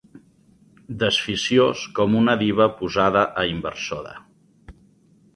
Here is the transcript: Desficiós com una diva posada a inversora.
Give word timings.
Desficiós 1.01 1.83
com 1.99 2.15
una 2.21 2.35
diva 2.39 2.67
posada 2.79 3.23
a 3.43 3.43
inversora. 3.51 4.15